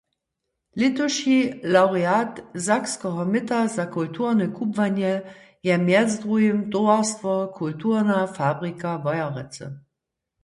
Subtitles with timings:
[0.79, 1.37] Lětuši
[1.73, 2.33] lawreat
[2.67, 5.13] sakskeho myta za kulturne kubłanje
[5.67, 9.65] je mjez druhim towarstwo Kulturna fabrika Wojerecy.